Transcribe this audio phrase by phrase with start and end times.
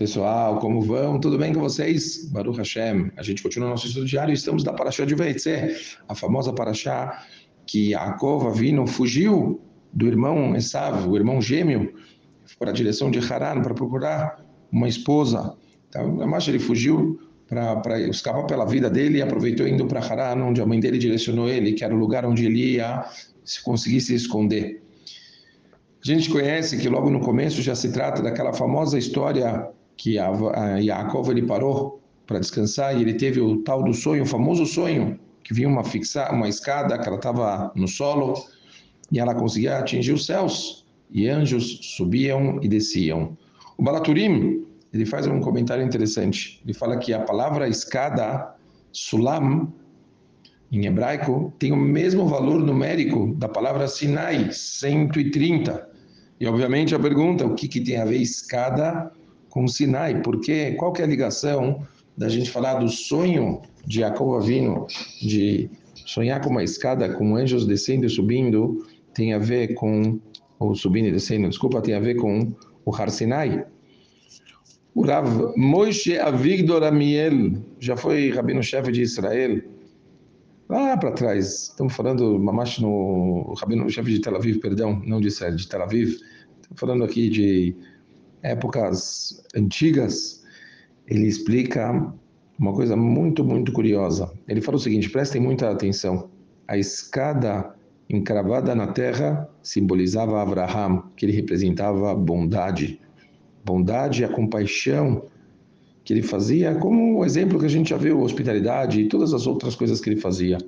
[0.00, 1.20] Pessoal, como vão?
[1.20, 2.24] Tudo bem com vocês?
[2.32, 3.10] Baruch Hashem.
[3.18, 4.32] A gente continua nosso estudo diário.
[4.32, 5.76] Estamos na Parashá de Veitze,
[6.08, 7.22] a famosa Parashá
[7.66, 9.60] que Yaakov Avino fugiu
[9.92, 11.92] do irmão Esav, o irmão gêmeo,
[12.58, 14.42] para a direção de Haran para procurar
[14.72, 15.54] uma esposa.
[15.90, 20.62] Então, mas ele fugiu para escapar pela vida dele e aproveitou indo para Haran, onde
[20.62, 23.04] a mãe dele direcionou ele, que era o lugar onde ele ia
[23.44, 24.82] se conseguir se esconder.
[26.02, 29.68] A gente conhece que logo no começo já se trata daquela famosa história
[30.00, 34.22] que a, a Yaakov ele parou para descansar e ele teve o tal do sonho,
[34.22, 38.32] o famoso sonho, que vinha uma fixa, uma escada que ela estava no solo
[39.12, 43.36] e ela conseguia atingir os céus e anjos subiam e desciam.
[43.76, 46.62] O Balaturim ele faz um comentário interessante.
[46.64, 48.54] Ele fala que a palavra escada,
[48.90, 49.70] sulam,
[50.72, 55.88] em hebraico, tem o mesmo valor numérico da palavra Sinai, 130.
[56.40, 59.12] E obviamente a pergunta, o que, que tem a ver escada
[59.50, 61.86] com Sinai, porque qual que é a ligação
[62.16, 64.86] da gente falar do sonho de Jacob Avino,
[65.20, 70.18] de sonhar com uma escada com anjos descendo e subindo, tem a ver com,
[70.58, 72.52] ou subindo e descendo, desculpa, tem a ver com
[72.84, 73.64] o Har Sinai.
[74.94, 79.62] O Rav Moshe Avigdor Amiel, já foi rabino-chefe de Israel,
[80.68, 85.56] lá para trás, estamos falando, mamash no rabino-chefe de Tel Aviv, perdão, não de Israel,
[85.56, 87.74] de Tel Aviv, estamos falando aqui de
[88.42, 90.42] épocas antigas,
[91.06, 92.12] ele explica
[92.58, 94.30] uma coisa muito, muito curiosa.
[94.46, 96.28] Ele fala o seguinte: prestem muita atenção.
[96.68, 97.74] A escada
[98.08, 103.00] encravada na terra simbolizava Abraham, que ele representava bondade.
[103.64, 105.24] Bondade e a compaixão
[106.02, 109.46] que ele fazia, como o exemplo que a gente já viu, hospitalidade e todas as
[109.46, 110.58] outras coisas que ele fazia.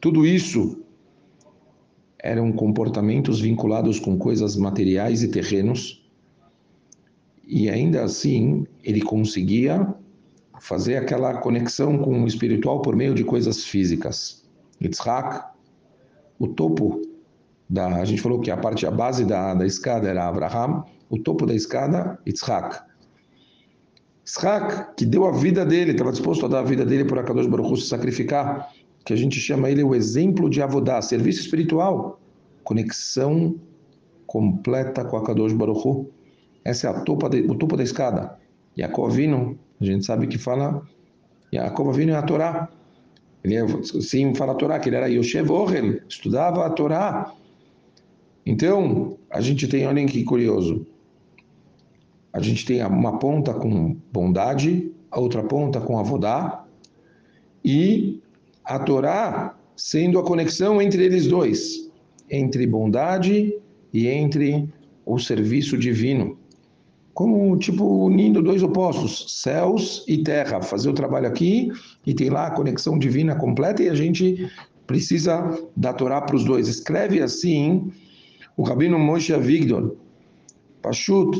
[0.00, 0.82] Tudo isso
[2.18, 6.07] eram comportamentos vinculados com coisas materiais e terrenos
[7.48, 9.94] e ainda assim ele conseguia
[10.60, 14.46] fazer aquela conexão com o espiritual por meio de coisas físicas.
[14.82, 15.44] Yitzhak,
[16.38, 17.00] o topo
[17.68, 21.18] da, a gente falou que a parte, a base da, da escada era Abraham, o
[21.18, 22.80] topo da escada, Yitzhak.
[24.26, 27.46] Yitzhak, que deu a vida dele, estava disposto a dar a vida dele por Akadosh
[27.46, 28.70] Baruch se sacrificar,
[29.06, 32.20] que a gente chama ele o exemplo de Avodá, serviço espiritual,
[32.62, 33.58] conexão
[34.26, 36.17] completa com Akadosh Baruch Hu.
[36.68, 38.36] Essa é a topa de, o topo da escada.
[38.76, 40.86] Yaakov Avinu, a gente sabe que fala,
[41.50, 42.68] Yaakov Avinu é a Torá.
[43.42, 47.32] Ele é, sim fala a Torá, que ele era Yoshev Ohel, estudava a Torá.
[48.44, 50.86] Então, a gente tem, olhem que curioso,
[52.34, 56.66] a gente tem uma ponta com bondade, a outra ponta com avodá,
[57.64, 58.22] e
[58.62, 61.90] a Torá sendo a conexão entre eles dois,
[62.30, 63.58] entre bondade
[63.90, 64.68] e entre
[65.06, 66.37] o serviço divino
[67.18, 71.68] como tipo unindo dois opostos, céus e terra, fazer o trabalho aqui
[72.06, 74.48] e tem lá a conexão divina completa e a gente
[74.86, 76.68] precisa da Torá para os dois.
[76.68, 77.90] Escreve assim
[78.56, 79.96] o Rabino Moshe Avigdor,
[80.80, 81.36] Pashut,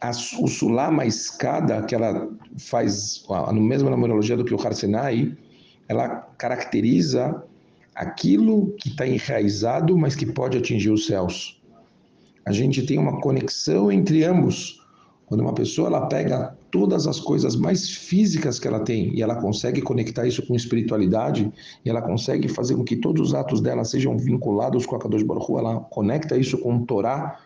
[0.00, 2.28] a, o Sulam, escada que ela
[2.58, 5.32] faz, a mesma numerologia do que o Har Sinai,
[5.86, 7.40] ela caracteriza
[7.94, 11.62] aquilo que está enraizado, mas que pode atingir os céus
[12.44, 14.82] a gente tem uma conexão entre ambos.
[15.26, 19.36] Quando uma pessoa ela pega todas as coisas mais físicas que ela tem e ela
[19.36, 21.50] consegue conectar isso com espiritualidade
[21.84, 25.22] e ela consegue fazer com que todos os atos dela sejam vinculados com a Kadosh
[25.22, 27.40] Baruch Hu, ela conecta isso com o Torá,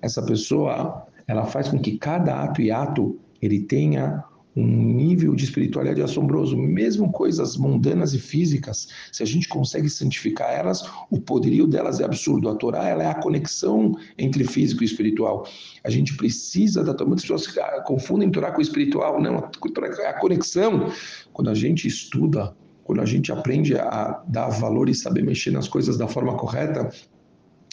[0.00, 4.24] essa pessoa ela faz com que cada ato e ato ele tenha
[4.56, 10.50] um nível de espiritualidade assombroso, mesmo coisas mundanas e físicas, se a gente consegue santificar
[10.50, 12.48] elas, o poderio delas é absurdo.
[12.48, 15.46] A Torá ela é a conexão entre físico e espiritual.
[15.84, 17.46] A gente precisa da Muitas pessoas
[17.86, 20.92] confundem Torá com espiritual, não, é a conexão.
[21.32, 25.68] Quando a gente estuda, quando a gente aprende a dar valor e saber mexer nas
[25.68, 26.90] coisas da forma correta,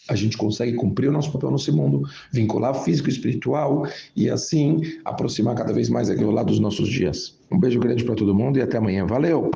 [0.10, 4.82] a gente consegue cumprir o nosso papel nesse mundo, vincular físico e espiritual e assim
[5.06, 7.38] aproximar cada vez mais aquilo lá dos nossos dias.
[7.52, 9.06] Um beijo grande para todo mundo e até amanhã.
[9.06, 9.46] Valeu!